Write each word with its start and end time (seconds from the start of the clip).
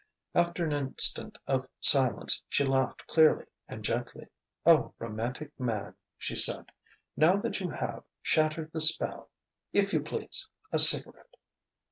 After 0.33 0.65
an 0.65 0.71
instant 0.71 1.37
of 1.45 1.67
silence 1.79 2.41
she 2.49 2.65
laughed 2.65 3.05
clearly 3.05 3.45
and 3.67 3.83
gently. 3.83 4.29
"O 4.65 4.95
romantic 4.97 5.51
man!" 5.59 5.93
she 6.17 6.35
said. 6.35 6.71
"Now 7.15 7.35
that 7.35 7.59
you 7.59 7.69
have, 7.69 8.03
shattered 8.23 8.71
the 8.73 8.81
spell 8.81 9.29
if 9.73 9.93
you 9.93 10.01
please, 10.01 10.47
a 10.71 10.79
cigarette." 10.79 11.35